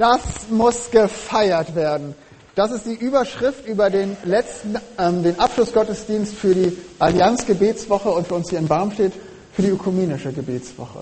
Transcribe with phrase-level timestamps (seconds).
[0.00, 2.14] Das muss gefeiert werden.
[2.54, 8.36] Das ist die Überschrift über den letzten, ähm, den Abschlussgottesdienst für die Allianz-Gebetswoche und für
[8.36, 9.12] uns hier in Barmstedt
[9.52, 11.00] für die ökumenische Gebetswoche.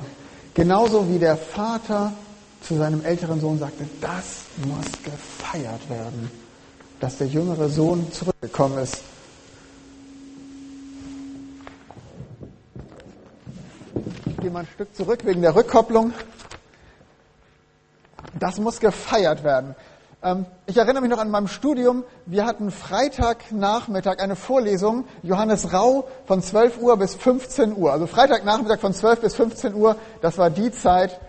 [0.53, 2.13] Genauso wie der Vater
[2.61, 6.29] zu seinem älteren Sohn sagte, das muss gefeiert werden,
[6.99, 8.97] dass der jüngere Sohn zurückgekommen ist.
[14.27, 16.13] Ich gehe mal ein Stück zurück wegen der Rückkopplung.
[18.39, 19.75] Das muss gefeiert werden.
[20.23, 22.05] Ähm, ich erinnere mich noch an meinem Studium.
[22.27, 27.93] Wir hatten Freitagnachmittag eine Vorlesung, Johannes Rau, von 12 Uhr bis 15 Uhr.
[27.93, 31.21] Also Freitagnachmittag von 12 bis 15 Uhr, das war die Zeit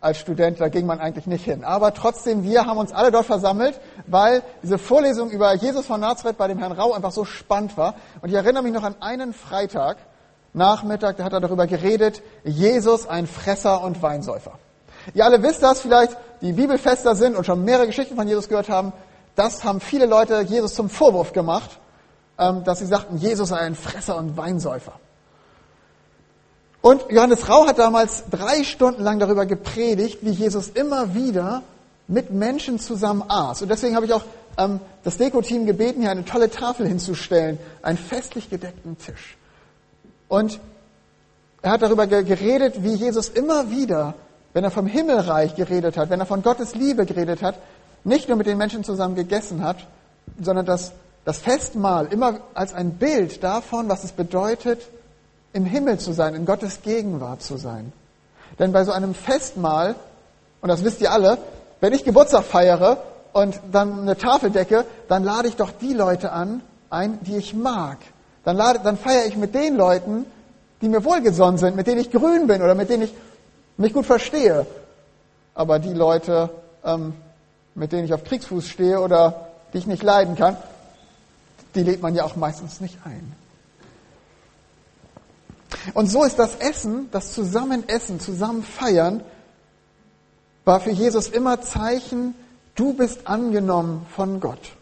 [0.00, 1.64] als Student, da ging man eigentlich nicht hin.
[1.64, 6.36] Aber trotzdem, wir haben uns alle dort versammelt, weil diese Vorlesung über Jesus von Nazareth
[6.36, 7.94] bei dem Herrn Rau einfach so spannend war.
[8.20, 9.96] Und ich erinnere mich noch an einen Freitag,
[10.52, 14.58] Nachmittag, da hat er darüber geredet, Jesus ein Fresser und Weinsäufer.
[15.12, 18.68] Ihr alle wisst das vielleicht, die Bibelfester sind und schon mehrere Geschichten von Jesus gehört
[18.68, 18.92] haben.
[19.34, 21.78] Das haben viele Leute Jesus zum Vorwurf gemacht,
[22.38, 24.92] ähm, dass sie sagten, Jesus sei ein Fresser und Weinsäufer.
[26.80, 31.62] Und Johannes Rau hat damals drei Stunden lang darüber gepredigt, wie Jesus immer wieder
[32.06, 33.62] mit Menschen zusammen aß.
[33.62, 34.24] Und deswegen habe ich auch
[34.58, 39.38] ähm, das Deko-Team gebeten, hier eine tolle Tafel hinzustellen, einen festlich gedeckten Tisch.
[40.28, 40.60] Und
[41.62, 44.14] er hat darüber geredet, wie Jesus immer wieder
[44.54, 47.56] wenn er vom Himmelreich geredet hat, wenn er von Gottes Liebe geredet hat,
[48.04, 49.76] nicht nur mit den Menschen zusammen gegessen hat,
[50.40, 50.92] sondern das,
[51.24, 54.80] das Festmahl immer als ein Bild davon, was es bedeutet,
[55.52, 57.92] im Himmel zu sein, in Gottes Gegenwart zu sein.
[58.58, 59.96] Denn bei so einem Festmahl,
[60.60, 61.38] und das wisst ihr alle,
[61.80, 62.98] wenn ich Geburtstag feiere
[63.32, 67.54] und dann eine Tafel decke, dann lade ich doch die Leute an, ein, die ich
[67.54, 67.98] mag.
[68.44, 70.26] Dann, lade, dann feiere ich mit den Leuten,
[70.80, 73.14] die mir wohlgesonnen sind, mit denen ich grün bin oder mit denen ich
[73.76, 74.66] mich gut verstehe.
[75.54, 76.50] Aber die Leute,
[76.84, 77.14] ähm,
[77.74, 80.56] mit denen ich auf Kriegsfuß stehe oder die ich nicht leiden kann,
[81.74, 83.34] die lädt man ja auch meistens nicht ein.
[85.92, 89.22] Und so ist das Essen, das Zusammenessen, zusammen feiern,
[90.64, 92.34] war für Jesus immer Zeichen,
[92.74, 94.72] du bist angenommen von Gott.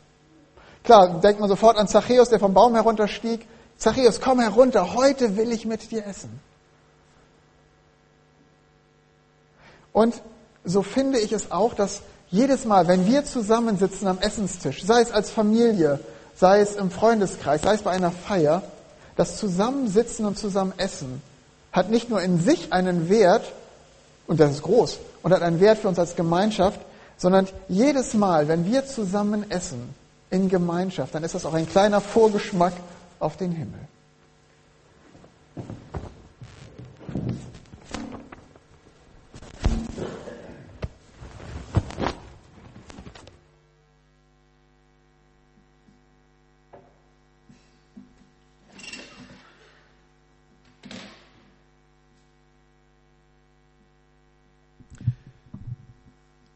[0.84, 3.46] Klar, denkt man sofort an Zachäus, der vom Baum herunterstieg.
[3.78, 6.40] Zachäus, komm herunter, heute will ich mit dir essen.
[9.92, 10.22] Und
[10.64, 15.12] so finde ich es auch, dass jedes Mal, wenn wir zusammensitzen am Essenstisch, sei es
[15.12, 16.00] als Familie,
[16.34, 18.62] sei es im Freundeskreis, sei es bei einer Feier,
[19.16, 21.22] das Zusammensitzen und Zusammenessen
[21.72, 23.52] hat nicht nur in sich einen Wert,
[24.26, 26.80] und das ist groß, und hat einen Wert für uns als Gemeinschaft,
[27.16, 29.94] sondern jedes Mal, wenn wir zusammen essen
[30.30, 32.72] in Gemeinschaft, dann ist das auch ein kleiner Vorgeschmack
[33.20, 33.80] auf den Himmel.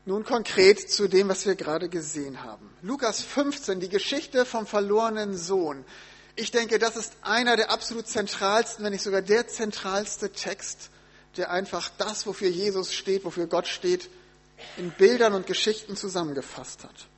[0.08, 2.70] Nun konkret zu dem, was wir gerade gesehen haben.
[2.80, 5.84] Lukas 15, die Geschichte vom verlorenen Sohn.
[6.36, 10.90] Ich denke, das ist einer der absolut zentralsten, wenn nicht sogar der zentralste Text,
[11.36, 14.08] der einfach das, wofür Jesus steht, wofür Gott steht,
[14.76, 17.08] in Bildern und Geschichten zusammengefasst hat.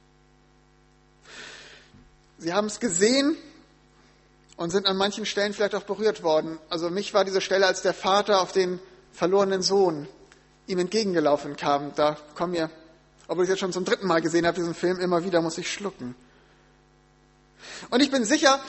[2.39, 3.37] Sie haben es gesehen
[4.57, 6.59] und sind an manchen Stellen vielleicht auch berührt worden.
[6.71, 8.81] Also mich war diese Stelle, als der Vater auf den
[9.13, 10.09] verlorenen Sohn
[10.69, 11.95] ihm entgegengelaufen kam.
[11.95, 12.71] Da kommen mir,
[13.27, 15.59] obwohl ich es jetzt schon zum dritten Mal gesehen habe, diesen Film, immer wieder muss
[15.59, 16.15] ich schlucken.
[17.91, 18.61] Und ich bin sicher,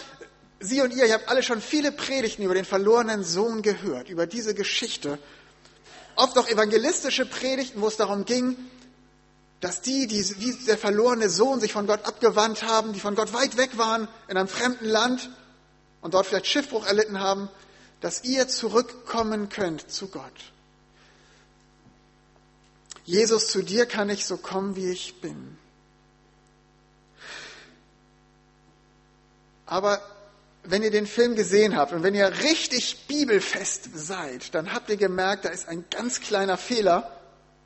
[0.61, 4.27] Sie und ihr, ihr habt alle schon viele Predigten über den verlorenen Sohn gehört, über
[4.27, 5.17] diese Geschichte.
[6.15, 8.57] Oft auch evangelistische Predigten, wo es darum ging,
[9.61, 13.33] dass die, die wie der verlorene Sohn sich von Gott abgewandt haben, die von Gott
[13.33, 15.29] weit weg waren, in einem fremden Land
[16.01, 17.49] und dort vielleicht Schiffbruch erlitten haben,
[18.01, 20.53] dass ihr zurückkommen könnt zu Gott.
[23.09, 25.57] Jesus, zu dir kann ich so kommen, wie ich bin.
[29.65, 29.99] Aber
[30.63, 34.97] wenn ihr den Film gesehen habt und wenn ihr richtig bibelfest seid, dann habt ihr
[34.97, 37.11] gemerkt, da ist ein ganz kleiner Fehler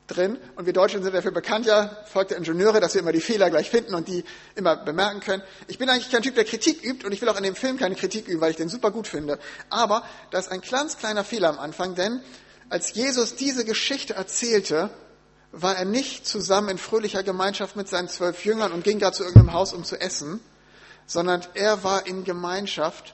[0.08, 0.38] drin.
[0.56, 3.50] Und wir Deutschen sind dafür bekannt, ja, Volk der Ingenieure, dass wir immer die Fehler
[3.50, 4.24] gleich finden und die
[4.56, 5.44] immer bemerken können.
[5.68, 7.78] Ich bin eigentlich kein Typ, der Kritik übt und ich will auch in dem Film
[7.78, 9.38] keine Kritik üben, weil ich den super gut finde.
[9.70, 12.22] Aber da ist ein ganz kleiner Fehler am Anfang, denn
[12.70, 14.90] als Jesus diese Geschichte erzählte,
[15.54, 19.24] war er nicht zusammen in fröhlicher Gemeinschaft mit seinen zwölf Jüngern und ging da zu
[19.24, 20.40] irgendeinem Haus, um zu essen,
[21.06, 23.14] sondern er war in Gemeinschaft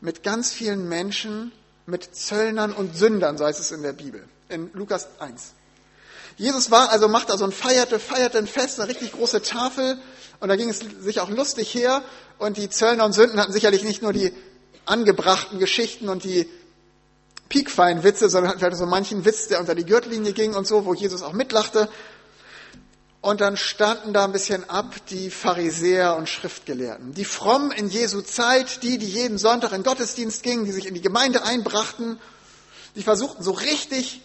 [0.00, 1.52] mit ganz vielen Menschen,
[1.84, 5.52] mit Zöllnern und Sündern, so heißt es in der Bibel, in Lukas 1.
[6.38, 9.98] Jesus war also, machte also ein feierte, feierte ein Fest, eine richtig große Tafel
[10.40, 12.02] und da ging es sich auch lustig her
[12.38, 14.32] und die Zöllner und Sünden hatten sicherlich nicht nur die
[14.86, 16.48] angebrachten Geschichten und die
[17.48, 20.94] piekfeinen Witze, sondern vielleicht so manchen Witz, der unter die Gürtellinie ging und so, wo
[20.94, 21.88] Jesus auch mitlachte.
[23.20, 27.12] Und dann standen da ein bisschen ab die Pharisäer und Schriftgelehrten.
[27.12, 30.94] Die Frommen in Jesu Zeit, die, die jeden Sonntag in Gottesdienst gingen, die sich in
[30.94, 32.20] die Gemeinde einbrachten,
[32.94, 34.22] die versuchten so richtig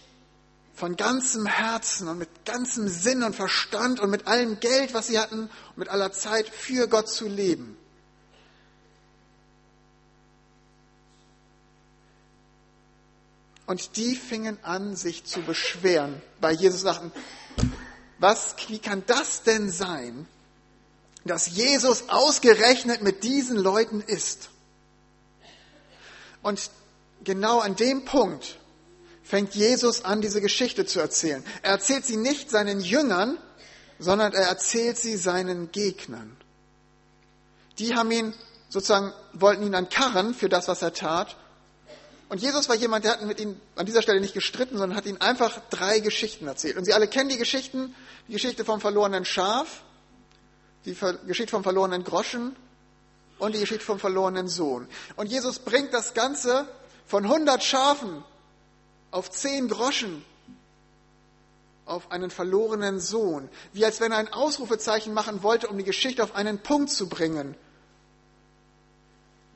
[0.74, 5.18] von ganzem Herzen und mit ganzem Sinn und Verstand und mit allem Geld, was sie
[5.18, 7.76] hatten und mit aller Zeit für Gott zu leben.
[13.72, 16.20] Und die fingen an, sich zu beschweren.
[16.42, 17.10] Bei Jesus sagten,
[18.18, 20.28] was, wie kann das denn sein,
[21.24, 24.50] dass Jesus ausgerechnet mit diesen Leuten ist?
[26.42, 26.68] Und
[27.24, 28.58] genau an dem Punkt
[29.24, 31.42] fängt Jesus an, diese Geschichte zu erzählen.
[31.62, 33.38] Er erzählt sie nicht seinen Jüngern,
[33.98, 36.36] sondern er erzählt sie seinen Gegnern.
[37.78, 38.34] Die haben ihn
[38.68, 41.38] sozusagen, wollten ihn ankarren für das, was er tat.
[42.32, 45.04] Und Jesus war jemand, der hat mit ihm an dieser Stelle nicht gestritten, sondern hat
[45.04, 46.78] ihnen einfach drei Geschichten erzählt.
[46.78, 47.94] Und sie alle kennen die Geschichten,
[48.26, 49.82] die Geschichte vom verlorenen Schaf,
[50.86, 50.96] die
[51.26, 52.56] Geschichte vom verlorenen Groschen
[53.38, 54.88] und die Geschichte vom verlorenen Sohn.
[55.16, 56.66] Und Jesus bringt das Ganze
[57.04, 58.24] von 100 Schafen
[59.10, 60.24] auf 10 Groschen
[61.84, 66.24] auf einen verlorenen Sohn, wie als wenn er ein Ausrufezeichen machen wollte, um die Geschichte
[66.24, 67.54] auf einen Punkt zu bringen.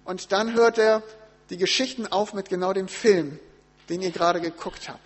[0.04, 1.02] Und dann hört er
[1.50, 3.38] die Geschichten auf mit genau dem Film,
[3.88, 5.00] den ihr gerade geguckt habt.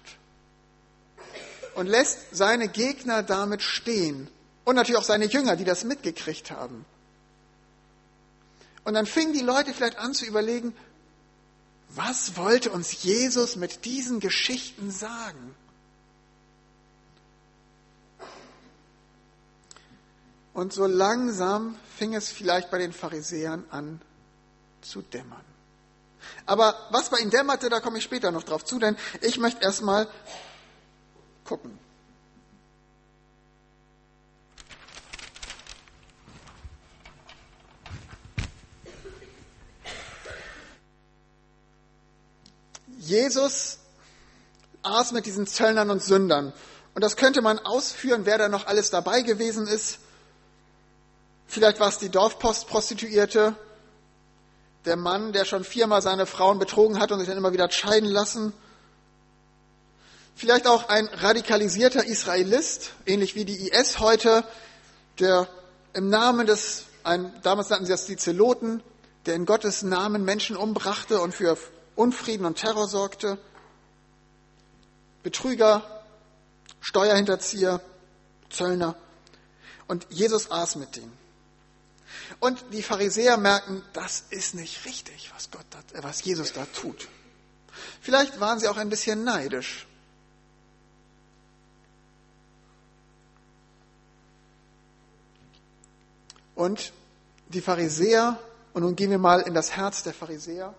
[1.75, 4.29] Und lässt seine Gegner damit stehen.
[4.65, 6.85] Und natürlich auch seine Jünger, die das mitgekriegt haben.
[8.85, 10.75] Und dann fingen die Leute vielleicht an zu überlegen,
[11.91, 15.55] was wollte uns Jesus mit diesen Geschichten sagen?
[20.53, 24.01] Und so langsam fing es vielleicht bei den Pharisäern an
[24.83, 25.45] zu dämmern.
[26.47, 29.63] Aber was bei ihnen dämmerte, da komme ich später noch drauf zu, denn ich möchte
[29.63, 30.09] erstmal
[31.45, 31.79] gucken.
[43.11, 43.79] Jesus
[44.83, 46.53] aß mit diesen Zöllnern und Sündern.
[46.95, 49.99] Und das könnte man ausführen, wer da noch alles dabei gewesen ist.
[51.47, 53.57] Vielleicht war es die Dorfpostprostituierte,
[54.85, 58.09] der Mann, der schon viermal seine Frauen betrogen hat und sich dann immer wieder scheiden
[58.09, 58.53] lassen.
[60.35, 64.45] Vielleicht auch ein radikalisierter Israelist, ähnlich wie die IS heute,
[65.19, 65.49] der
[65.93, 68.83] im Namen des, ein, damals nannten sie das die Zeloten,
[69.27, 71.59] der in Gottes Namen Menschen umbrachte und für
[71.95, 73.37] Unfrieden und Terror sorgte.
[75.23, 75.83] Betrüger,
[76.81, 77.83] Steuerhinterzieher,
[78.49, 78.95] Zöllner.
[79.89, 81.20] Und Jesus aß mit denen.
[82.41, 87.09] Und die Pharisäer merken, das ist nicht richtig, was, Gott da, was Jesus da tut.
[88.01, 89.87] Vielleicht waren sie auch ein bisschen neidisch.
[96.55, 96.93] Und
[97.49, 98.39] die Pharisäer,
[98.73, 100.75] und nun gehen wir mal in das Herz der Pharisäer.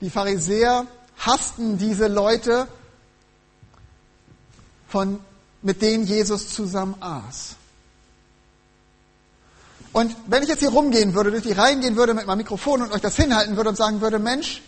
[0.00, 0.86] Die Pharisäer
[1.18, 2.66] hassten diese Leute,
[4.88, 5.20] von
[5.62, 7.56] mit denen Jesus zusammen aß.
[9.92, 12.82] Und wenn ich jetzt hier rumgehen würde, durch die Reihen gehen würde mit meinem Mikrofon
[12.82, 14.62] und euch das hinhalten würde und sagen würde, Mensch,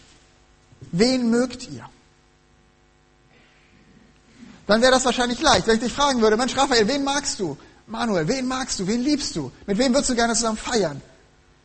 [0.91, 1.89] wen mögt ihr?
[4.67, 5.67] Dann wäre das wahrscheinlich leicht.
[5.67, 7.57] Wenn ich dich fragen würde, Mensch, Raphael, wen magst du?
[7.87, 8.87] Manuel, wen magst du?
[8.87, 9.53] Wen liebst du?
[9.67, 11.01] Mit wem würdest du gerne zusammen feiern?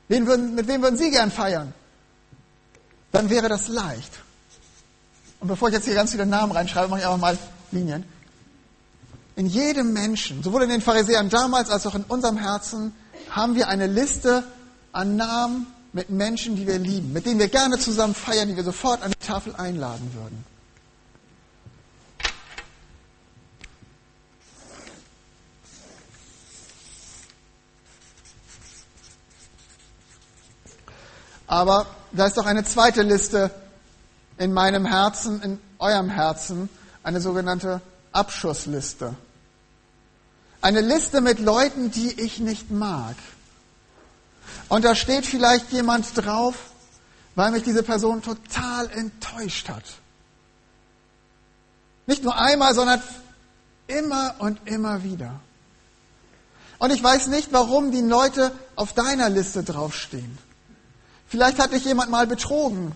[0.08, 1.74] Wen würden, mit wem würden Sie gern feiern?
[3.12, 4.20] Dann wäre das leicht.
[5.40, 7.38] Und bevor ich jetzt hier ganz viele Namen reinschreibe, mache ich einfach mal
[7.72, 8.04] Linien.
[9.38, 12.92] In jedem Menschen, sowohl in den Pharisäern damals als auch in unserem Herzen,
[13.30, 14.44] haben wir eine Liste
[14.92, 18.64] an Namen mit Menschen, die wir lieben, mit denen wir gerne zusammen feiern, die wir
[18.64, 20.44] sofort an die Tafel einladen würden.
[31.46, 33.52] Aber da ist doch eine zweite Liste
[34.40, 36.70] in meinem Herzen, in eurem Herzen,
[37.04, 39.16] eine sogenannte Abschussliste.
[40.62, 43.16] Eine Liste mit Leuten, die ich nicht mag.
[44.70, 46.56] Und da steht vielleicht jemand drauf,
[47.36, 49.84] weil mich diese Person total enttäuscht hat.
[52.06, 53.02] Nicht nur einmal, sondern
[53.88, 55.40] immer und immer wieder.
[56.80, 60.38] Und ich weiß nicht, warum die Leute auf deiner Liste draufstehen.
[61.28, 62.94] Vielleicht hat dich jemand mal betrogen.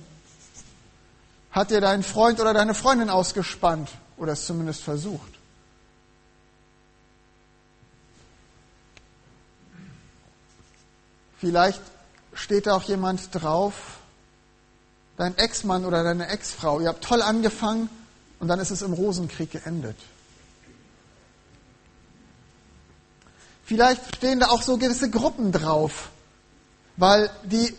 [1.51, 5.40] Hat dir dein Freund oder deine Freundin ausgespannt oder es zumindest versucht?
[11.41, 11.81] Vielleicht
[12.33, 13.73] steht da auch jemand drauf,
[15.17, 17.89] dein Ex-Mann oder deine Ex-Frau, ihr habt toll angefangen
[18.39, 19.97] und dann ist es im Rosenkrieg geendet.
[23.65, 26.11] Vielleicht stehen da auch so gewisse Gruppen drauf,
[26.97, 27.73] weil die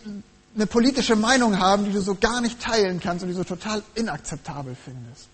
[0.55, 3.55] eine politische Meinung haben, die du so gar nicht teilen kannst und die du so
[3.55, 5.29] total inakzeptabel findest.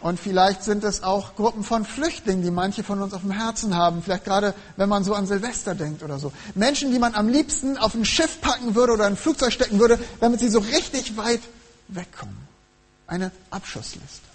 [0.00, 3.76] Und vielleicht sind es auch Gruppen von Flüchtlingen, die manche von uns auf dem Herzen
[3.76, 4.02] haben.
[4.02, 6.32] Vielleicht gerade, wenn man so an Silvester denkt oder so.
[6.54, 9.98] Menschen, die man am liebsten auf ein Schiff packen würde oder ein Flugzeug stecken würde,
[10.20, 11.40] damit sie so richtig weit
[11.88, 12.36] wegkommen.
[13.08, 14.28] Eine Abschussliste.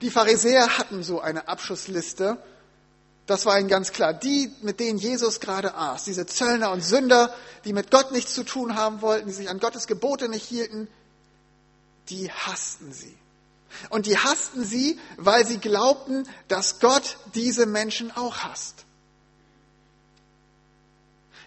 [0.00, 2.38] Die Pharisäer hatten so eine Abschussliste.
[3.30, 4.12] Das war ihnen ganz klar.
[4.12, 7.32] Die, mit denen Jesus gerade aß, diese Zöllner und Sünder,
[7.64, 10.88] die mit Gott nichts zu tun haben wollten, die sich an Gottes Gebote nicht hielten,
[12.08, 13.16] die hassten sie.
[13.88, 18.84] Und die hassten sie, weil sie glaubten, dass Gott diese Menschen auch hasst.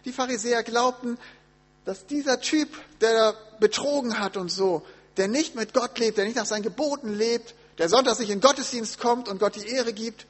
[0.05, 1.17] Die Pharisäer glaubten,
[1.83, 2.69] dass dieser Typ,
[3.01, 4.85] der betrogen hat und so,
[5.17, 8.39] der nicht mit Gott lebt, der nicht nach seinen Geboten lebt, der sonntags nicht in
[8.39, 10.27] Gottesdienst kommt und Gott die Ehre gibt,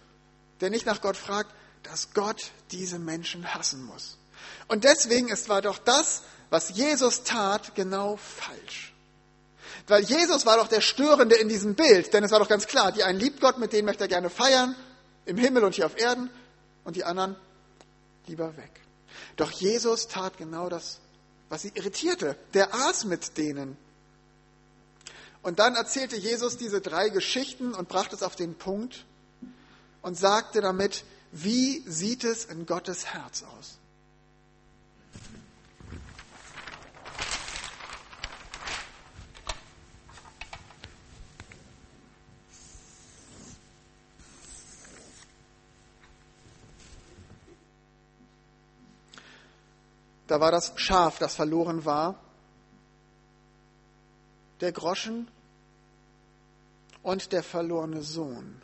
[0.62, 4.17] der nicht nach Gott fragt, dass Gott diese Menschen hassen muss.
[4.67, 8.93] Und deswegen ist war doch das, was Jesus tat, genau falsch.
[9.88, 12.91] Weil Jesus war doch der Störende in diesem Bild, denn es war doch ganz klar,
[12.91, 14.75] die einen liebt Gott, mit denen möchte er gerne feiern,
[15.25, 16.29] im Himmel und hier auf Erden,
[16.83, 17.36] und die anderen
[18.27, 18.72] lieber weg.
[19.36, 21.00] Doch Jesus tat genau das,
[21.50, 22.38] was sie irritierte.
[22.53, 23.77] Der aß mit denen.
[25.41, 29.05] Und dann erzählte Jesus diese drei Geschichten und brachte es auf den Punkt
[30.03, 33.79] und sagte damit, wie sieht es in Gottes Herz aus?
[50.27, 52.15] Da war das Schaf, das verloren war,
[54.62, 55.27] der Groschen
[57.03, 58.62] und der verlorene Sohn.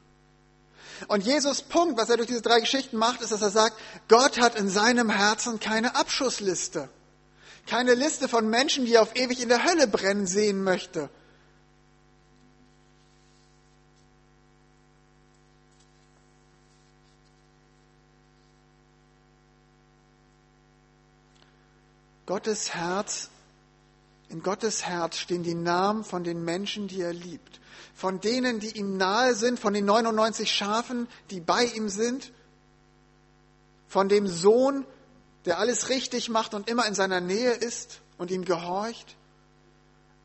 [1.08, 3.78] Und Jesus Punkt, was er durch diese drei Geschichten macht, ist, dass er sagt,
[4.08, 6.90] Gott hat in seinem Herzen keine Abschussliste.
[7.68, 11.10] Keine Liste von Menschen, die er auf ewig in der Hölle brennen sehen möchte.
[22.26, 23.30] Gottes Herz
[24.30, 27.60] in Gottes Herz stehen die Namen von den Menschen, die er liebt.
[27.96, 32.32] Von denen, die ihm nahe sind, von den 99 Schafen, die bei ihm sind.
[33.88, 34.86] Von dem Sohn,
[35.46, 39.18] der alles richtig macht und immer in seiner Nähe ist und ihm gehorcht.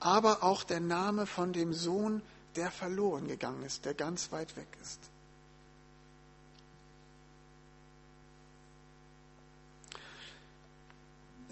[0.01, 2.21] Aber auch der Name von dem Sohn,
[2.57, 5.01] der verloren gegangen ist, der ganz weit weg ist.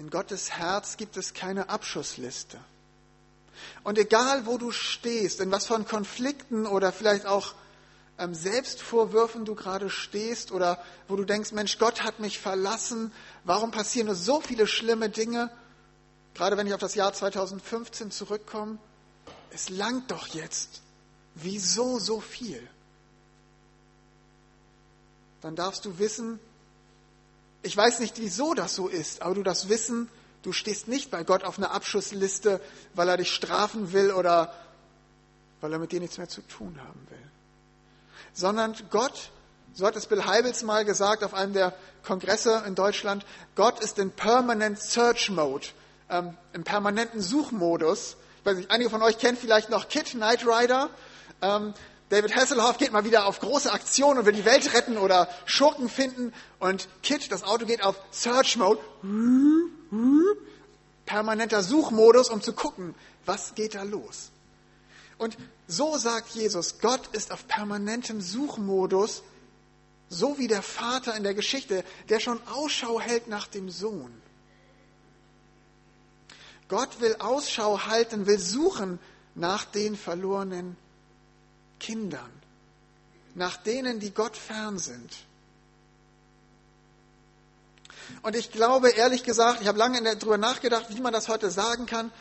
[0.03, 2.59] In Gottes Herz gibt es keine Abschussliste.
[3.85, 7.55] Und egal, wo du stehst, in was von Konflikten oder vielleicht auch
[8.19, 13.13] ähm, Selbstvorwürfen du gerade stehst oder wo du denkst, Mensch, Gott hat mich verlassen,
[13.45, 15.51] warum passieren nur so viele schlimme Dinge?
[16.35, 18.79] Gerade wenn ich auf das Jahr 2015 zurückkomme,
[19.51, 20.83] es langt doch jetzt.
[21.37, 22.69] Wieso so viel?
[25.43, 26.41] Dann darfst du wissen,
[27.63, 30.09] ich weiß nicht, wieso das so ist, aber du das Wissen,
[30.43, 32.61] du stehst nicht bei Gott auf einer Abschussliste,
[32.95, 34.53] weil er dich strafen will oder
[35.61, 37.19] weil er mit dir nichts mehr zu tun haben will.
[38.33, 39.31] Sondern Gott,
[39.75, 43.99] so hat es Bill Heibels mal gesagt auf einem der Kongresse in Deutschland, Gott ist
[43.99, 45.69] in Permanent Search Mode,
[46.11, 48.17] ähm, im permanenten Suchmodus.
[48.41, 50.91] Ich weiß nicht, einige von euch kennen vielleicht noch Kid Knight Rider.
[51.41, 51.75] Ähm,
[52.13, 55.89] David Hasselhoff geht mal wieder auf große Aktionen und will die Welt retten oder Schurken
[55.89, 56.35] finden.
[56.59, 58.83] Und Kit, das Auto geht auf Search Mode.
[61.07, 64.31] Permanenter Suchmodus, um zu gucken, was geht da los.
[65.17, 69.23] Und so sagt Jesus, Gott ist auf permanentem Suchmodus,
[70.11, 74.13] so wie der Vater in der Geschichte, der schon Ausschau hält nach dem Sohn.
[76.69, 78.99] Gott will Ausschau halten, will suchen
[79.35, 80.77] nach den verlorenen
[81.83, 82.31] Kindern,
[83.35, 85.13] nach denen, die Gott fern sind.
[88.23, 91.87] Und ich glaube, ehrlich gesagt, ich habe lange darüber nachgedacht, wie man das heute sagen
[91.87, 92.13] kann.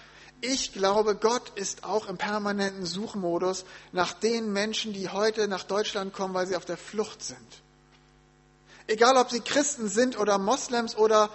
[0.42, 6.14] Ich glaube, Gott ist auch im permanenten Suchmodus nach den Menschen, die heute nach Deutschland
[6.14, 7.38] kommen, weil sie auf der Flucht sind.
[8.88, 11.30] Egal, ob sie Christen sind oder Moslems oder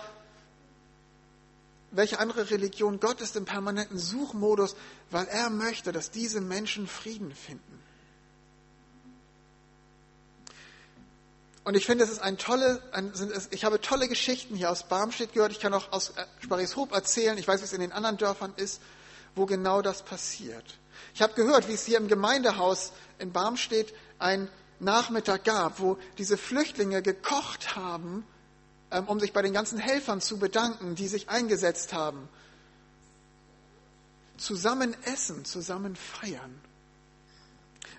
[1.92, 4.74] welche andere Religion, Gott ist im permanenten Suchmodus,
[5.12, 7.85] weil er möchte, dass diese Menschen Frieden finden.
[11.66, 13.12] Und ich finde, es ist ein tolle, ein,
[13.50, 15.50] ich habe tolle Geschichten hier aus Barmstedt gehört.
[15.50, 17.36] Ich kann auch aus äh, Sparishoop erzählen.
[17.38, 18.80] Ich weiß, wie es in den anderen Dörfern ist,
[19.34, 20.78] wo genau das passiert.
[21.12, 26.36] Ich habe gehört, wie es hier im Gemeindehaus in Barmstedt ein Nachmittag gab, wo diese
[26.36, 28.24] Flüchtlinge gekocht haben,
[28.92, 32.28] ähm, um sich bei den ganzen Helfern zu bedanken, die sich eingesetzt haben.
[34.38, 36.60] Zusammen essen, zusammen feiern.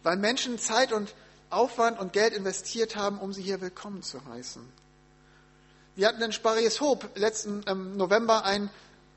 [0.04, 1.14] Weil Menschen Zeit und
[1.50, 4.62] Aufwand und Geld investiert haben, um sie hier willkommen zu heißen.
[5.96, 8.70] Wir hatten in Sparieshoop letzten ähm, November ein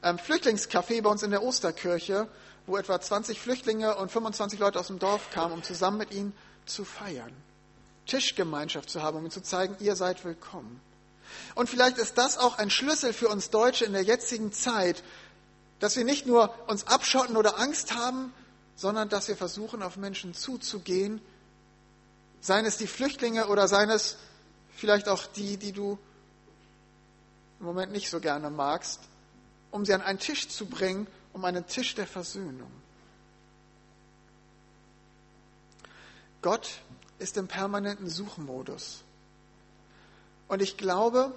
[0.03, 2.29] ähm, Flüchtlingscafé bei uns in der Osterkirche,
[2.67, 6.33] wo etwa 20 Flüchtlinge und 25 Leute aus dem Dorf kamen, um zusammen mit ihnen
[6.67, 7.33] zu feiern.
[8.07, 10.81] Tischgemeinschaft zu haben, um ihnen zu zeigen, ihr seid willkommen.
[11.55, 15.03] Und vielleicht ist das auch ein Schlüssel für uns Deutsche in der jetzigen Zeit,
[15.81, 18.33] dass wir nicht nur uns abschotten oder Angst haben,
[18.77, 21.21] sondern dass wir versuchen, auf Menschen zuzugehen,
[22.41, 24.17] Seien es die Flüchtlinge oder seien es
[24.75, 25.99] vielleicht auch die, die du
[27.61, 29.01] im Moment nicht so gerne magst,
[29.71, 32.71] um sie an einen Tisch zu bringen, um einen Tisch der Versöhnung.
[36.43, 36.81] Gott
[37.19, 39.03] ist im permanenten Suchmodus.
[40.49, 41.35] Und ich glaube,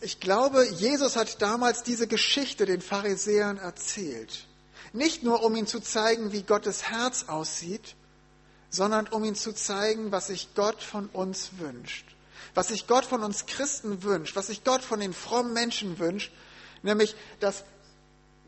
[0.00, 4.46] Ich glaube, Jesus hat damals diese Geschichte den Pharisäern erzählt.
[4.92, 7.96] Nicht nur, um ihnen zu zeigen, wie Gottes Herz aussieht,
[8.70, 12.14] sondern um ihnen zu zeigen, was sich Gott von uns wünscht.
[12.54, 16.32] Was sich Gott von uns Christen wünscht, was sich Gott von den frommen Menschen wünscht,
[16.82, 17.64] nämlich dass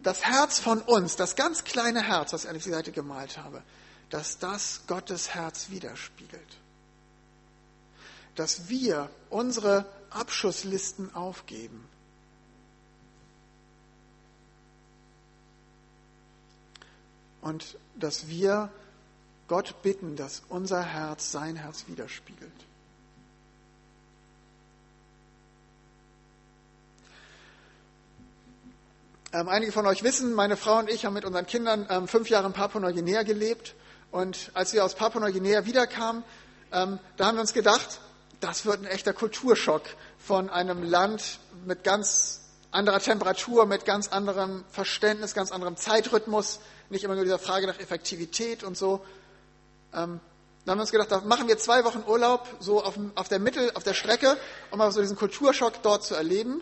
[0.03, 3.63] das Herz von uns, das ganz kleine Herz, was ich auf die Seite gemalt habe,
[4.11, 6.57] dass das Gottes Herz widerspiegelt.
[8.35, 11.87] Dass wir unsere Abschusslisten aufgeben.
[17.41, 18.71] Und dass wir
[19.47, 22.53] Gott bitten, dass unser Herz sein Herz widerspiegelt.
[29.33, 32.31] Ähm, einige von euch wissen, meine Frau und ich haben mit unseren Kindern ähm, fünf
[32.31, 33.75] Jahre in Papua-Neuguinea gelebt.
[34.11, 36.25] Und als wir aus Papua-Neuguinea wiederkamen,
[36.73, 38.01] ähm, da haben wir uns gedacht,
[38.41, 39.83] das wird ein echter Kulturschock
[40.19, 47.05] von einem Land mit ganz anderer Temperatur, mit ganz anderem Verständnis, ganz anderem Zeitrhythmus, nicht
[47.05, 49.05] immer nur dieser Frage nach Effektivität und so.
[49.93, 50.21] Ähm,
[50.65, 53.39] dann haben wir uns gedacht, da machen wir zwei Wochen Urlaub so auf, auf der
[53.39, 54.37] Mittel, auf der Strecke,
[54.71, 56.61] um mal so diesen Kulturschock dort zu erleben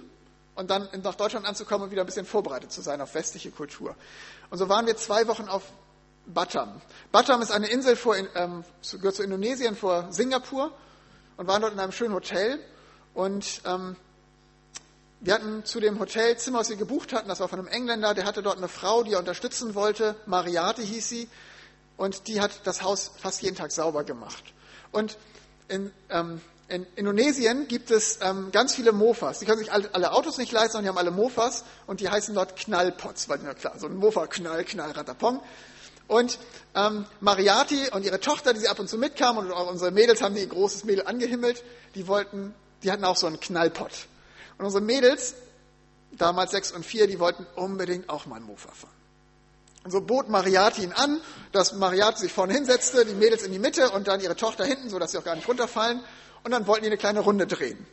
[0.55, 3.97] und dann nach Deutschland anzukommen und wieder ein bisschen vorbereitet zu sein auf westliche Kultur.
[4.51, 5.65] Und so waren wir zwei Wochen auf
[6.27, 6.81] Batam.
[7.11, 10.73] Batam ist eine Insel vor, ähm, gehört zu Indonesien vor Singapur
[11.37, 12.59] und waren dort in einem schönen Hotel.
[13.15, 13.97] Und ähm,
[15.21, 18.15] wir hatten zu dem Hotel Zimmer, was wir gebucht hatten, das war von einem Engländer,
[18.15, 21.29] der hatte dort eine Frau, die er unterstützen wollte, Mariate hieß sie,
[21.97, 24.45] und die hat das Haus fast jeden Tag sauber gemacht.
[24.93, 25.17] Und
[25.69, 29.39] in, ähm, in Indonesien gibt es ähm, ganz viele Mofas.
[29.39, 32.11] Die können sich alle, alle, Autos nicht leisten, sondern die haben alle Mofas und die
[32.11, 34.93] heißen dort Knallpots, weil, na klar, so ein Mofa, Knall, Knall.
[36.09, 36.39] Und
[36.75, 40.23] ähm, Mariati und ihre Tochter, die sie ab und zu mitkamen, und auch unsere Mädels
[40.23, 41.65] haben ein großes Mädel angehimmelt,
[41.95, 44.07] die wollten, die hatten auch so einen Knallpott.
[44.59, 45.35] Und unsere Mädels,
[46.13, 48.93] damals sechs und vier, die wollten unbedingt auch mal einen Mofa fahren.
[49.85, 51.21] Und so bot Mariati ihn an,
[51.53, 54.91] dass Mariati sich vorne hinsetzte, die Mädels in die Mitte und dann ihre Tochter hinten,
[54.91, 56.03] sodass sie auch gar nicht runterfallen.
[56.43, 57.87] Und dann wollten die eine kleine Runde drehen.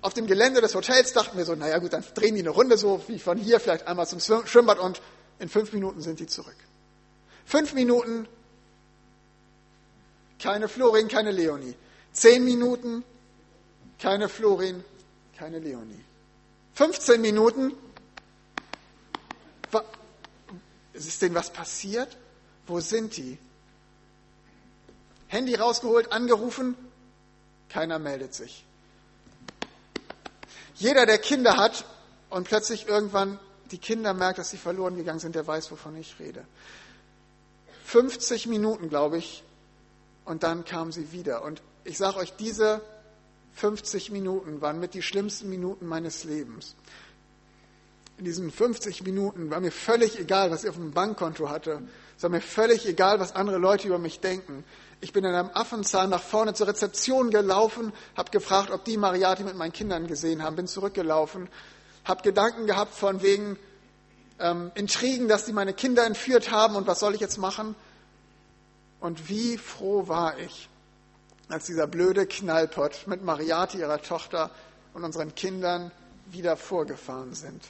[0.00, 2.78] Auf dem Gelände des Hotels dachten wir so, naja gut, dann drehen die eine Runde
[2.78, 5.02] so wie von hier vielleicht einmal zum Schwimmbad und
[5.38, 6.56] in fünf Minuten sind die zurück.
[7.48, 8.28] Fünf Minuten,
[10.38, 11.74] keine Florin, keine Leonie.
[12.12, 13.02] Zehn Minuten,
[13.98, 14.84] keine Florin,
[15.38, 16.04] keine Leonie.
[16.74, 17.72] 15 Minuten,
[20.92, 22.18] ist denen was passiert?
[22.66, 23.38] Wo sind die?
[25.28, 26.76] Handy rausgeholt, angerufen,
[27.70, 28.66] keiner meldet sich.
[30.74, 31.86] Jeder, der Kinder hat
[32.28, 36.18] und plötzlich irgendwann die Kinder merkt, dass sie verloren gegangen sind, der weiß, wovon ich
[36.18, 36.44] rede.
[37.88, 39.42] 50 Minuten, glaube ich,
[40.26, 41.42] und dann kam sie wieder.
[41.42, 42.82] Und ich sage euch, diese
[43.54, 46.74] 50 Minuten waren mit die schlimmsten Minuten meines Lebens.
[48.18, 51.80] In diesen 50 Minuten war mir völlig egal, was ich auf dem Bankkonto hatte.
[52.14, 54.64] Es war mir völlig egal, was andere Leute über mich denken.
[55.00, 59.44] Ich bin in einem Affenzahn nach vorne zur Rezeption gelaufen, habe gefragt, ob die Mariati
[59.44, 61.48] mit meinen Kindern gesehen haben, bin zurückgelaufen,
[62.04, 63.56] habe Gedanken gehabt von wegen,
[64.38, 67.74] ähm, Intrigen, dass die meine Kinder entführt haben und was soll ich jetzt machen?
[69.00, 70.68] Und wie froh war ich,
[71.48, 74.50] als dieser blöde Knallpott mit Mariati, ihrer Tochter,
[74.94, 75.92] und unseren Kindern
[76.26, 77.62] wieder vorgefahren sind.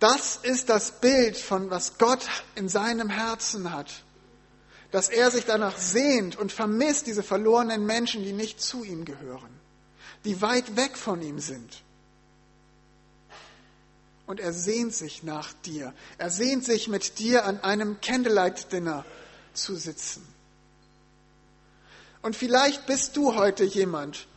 [0.00, 4.02] Das ist das Bild von was Gott in seinem Herzen hat,
[4.90, 9.60] dass er sich danach sehnt und vermisst diese verlorenen Menschen, die nicht zu ihm gehören,
[10.24, 11.82] die weit weg von ihm sind.
[14.30, 15.92] Und er sehnt sich nach dir.
[16.16, 19.04] Er sehnt sich mit dir an einem Candlelight-Dinner
[19.54, 20.24] zu sitzen.
[22.22, 24.28] Und vielleicht bist du heute jemand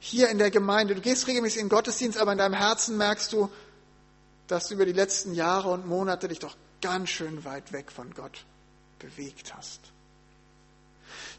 [0.00, 3.32] hier in der Gemeinde, du gehst regelmäßig in den Gottesdienst, aber in deinem Herzen merkst
[3.32, 3.48] du,
[4.48, 8.12] dass du über die letzten Jahre und Monate dich doch ganz schön weit weg von
[8.12, 8.44] Gott
[8.98, 9.80] bewegt hast.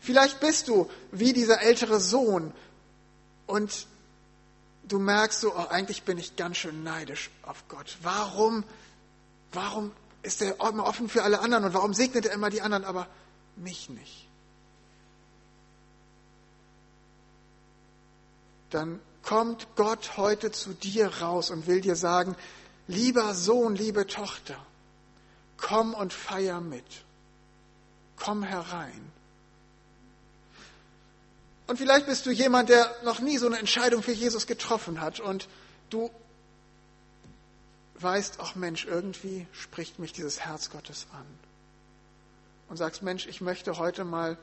[0.02, 2.54] Vielleicht bist du wie dieser ältere Sohn
[3.46, 3.86] und
[4.90, 7.98] du merkst so, oh, eigentlich bin ich ganz schön neidisch auf Gott.
[8.02, 8.64] Warum,
[9.54, 12.84] warum ist er immer offen für alle anderen und warum segnet er immer die anderen,
[12.84, 13.08] aber
[13.56, 14.28] mich nicht?
[18.72, 22.36] Dann kommt Gott heute zu dir raus und will dir sagen,
[22.88, 24.58] lieber Sohn, liebe Tochter,
[25.58, 26.86] komm und feier mit.
[28.18, 29.12] Komm herein.
[31.70, 35.20] Und vielleicht bist du jemand, der noch nie so eine Entscheidung für Jesus getroffen hat
[35.20, 35.48] und
[35.92, 36.10] du
[38.00, 41.28] weißt, ach Mensch, irgendwie spricht mich dieses Herz Gottes an.
[42.70, 44.40] Und sagst, Mensch, ich möchte heute mal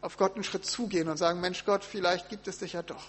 [0.00, 3.06] auf Gott einen Schritt zugehen und sagen, Mensch Gott, vielleicht gibt es dich ja doch.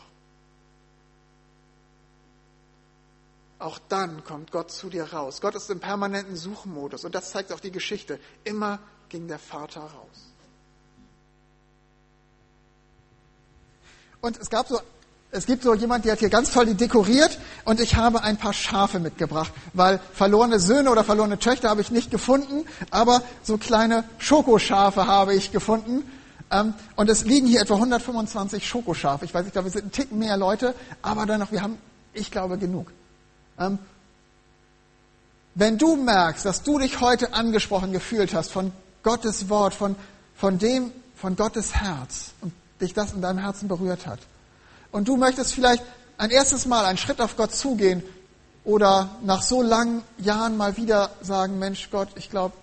[3.58, 5.42] Auch dann kommt Gott zu dir raus.
[5.42, 8.20] Gott ist im permanenten Suchmodus und das zeigt auch die Geschichte.
[8.44, 8.78] Immer
[9.10, 10.30] ging der Vater raus.
[14.22, 14.80] Und es gab so,
[15.32, 18.38] es gibt so jemand, der hat hier ganz toll die dekoriert und ich habe ein
[18.38, 23.58] paar Schafe mitgebracht, weil verlorene Söhne oder verlorene Töchter habe ich nicht gefunden, aber so
[23.58, 26.04] kleine Schokoschafe habe ich gefunden.
[26.52, 29.26] Ähm, und es liegen hier etwa 125 Schokoschafe.
[29.26, 31.78] Ich weiß, ich glaube, wir sind ein Ticken mehr Leute, aber dennoch, wir haben,
[32.14, 32.92] ich glaube, genug.
[33.60, 33.78] Ähm,
[35.54, 38.72] wenn du merkst, dass du dich heute angesprochen gefühlt hast von
[39.04, 39.96] Gottes Wort, von,
[40.36, 42.52] von dem, von Gottes Herz und
[42.82, 44.20] dich das in deinem Herzen berührt hat.
[44.92, 45.84] Und du möchtest vielleicht
[46.18, 48.04] ein erstes Mal einen Schritt auf Gott zugehen
[48.64, 52.56] oder nach so langen Jahren mal wieder sagen, Mensch Gott, ich glaube,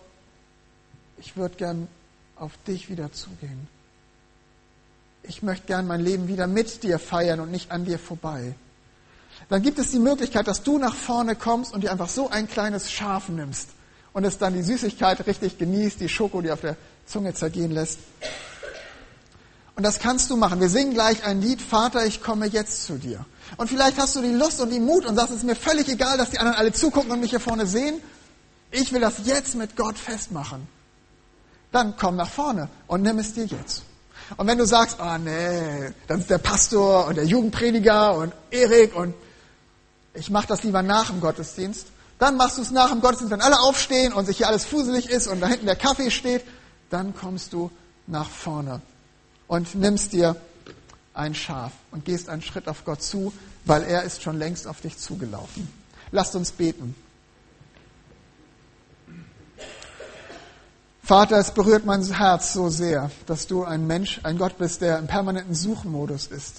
[1.19, 1.89] ich würde gern
[2.37, 3.69] auf dich wieder zugehen.
[5.23, 8.55] Ich möchte gern mein Leben wieder mit dir feiern und nicht an dir vorbei.
[9.49, 12.49] Dann gibt es die Möglichkeit, dass du nach vorne kommst und dir einfach so ein
[12.49, 13.71] kleines Schaf nimmst
[14.13, 16.77] und es dann die Süßigkeit richtig genießt, die Schoko, die auf der
[17.07, 17.99] Zunge zergehen lässt.
[19.77, 20.59] Und das kannst du machen.
[20.59, 23.25] Wir singen gleich ein Lied, Vater, ich komme jetzt zu dir.
[23.59, 25.87] Und vielleicht hast du die Lust und die Mut und sagst, es ist mir völlig
[25.89, 28.01] egal, dass die anderen alle zugucken und mich hier vorne sehen.
[28.71, 30.67] Ich will das jetzt mit Gott festmachen.
[31.73, 33.83] Dann komm nach vorne und nimm es dir jetzt.
[34.39, 38.33] Und wenn du sagst, ah oh, nee, dann ist der Pastor und der Jugendprediger und
[38.51, 39.15] Erik und
[40.15, 43.43] ich mache das lieber nach dem Gottesdienst, dann machst du es nach dem Gottesdienst, wenn
[43.43, 46.45] alle aufstehen und sich hier alles fuselig ist und da hinten der Kaffee steht,
[46.89, 47.71] dann kommst du
[48.07, 48.81] nach vorne
[49.49, 50.37] und nimmst dir
[51.15, 53.33] ein Schaf und gehst einen Schritt auf Gott zu,
[53.65, 55.69] weil er ist schon längst auf dich zugelaufen.
[56.13, 56.95] Lasst uns beten.
[61.03, 64.99] Vater, es berührt mein Herz so sehr, dass du ein Mensch, ein Gott bist, der
[64.99, 66.55] im permanenten Suchmodus ist,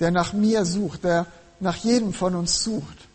[0.00, 1.26] der nach mir sucht, der
[1.60, 3.08] nach jedem von uns sucht.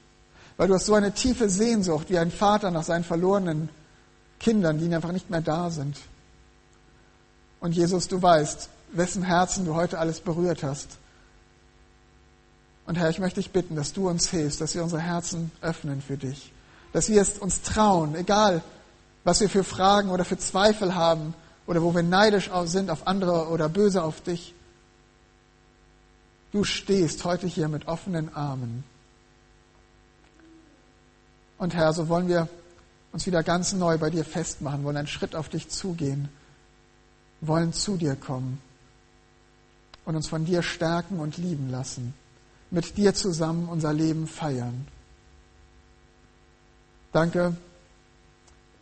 [0.58, 3.70] Weil du hast so eine tiefe Sehnsucht wie ein Vater nach seinen verlorenen
[4.40, 5.98] Kindern, die einfach nicht mehr da sind.
[7.60, 10.98] Und Jesus, du weißt, wessen Herzen du heute alles berührt hast.
[12.86, 16.02] Und Herr, ich möchte dich bitten, dass du uns hilfst, dass wir unsere Herzen öffnen
[16.02, 16.52] für dich,
[16.92, 18.62] dass wir es uns trauen, egal
[19.24, 21.34] was wir für Fragen oder für Zweifel haben
[21.66, 24.54] oder wo wir neidisch sind auf andere oder böse auf dich.
[26.52, 28.84] Du stehst heute hier mit offenen Armen.
[31.58, 32.50] Und Herr, so wollen wir
[33.14, 36.28] uns wieder ganz neu bei dir festmachen, wollen einen Schritt auf dich zugehen,
[37.40, 38.62] wollen zu dir kommen
[40.06, 42.14] und uns von dir stärken und lieben lassen,
[42.72, 44.88] mit dir zusammen unser Leben feiern.
[47.12, 47.56] Danke,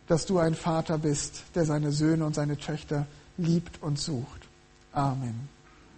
[0.08, 3.06] dass du ein Vater bist, der seine Söhne und seine Töchter
[3.36, 4.48] liebt und sucht.
[4.92, 5.48] Amen.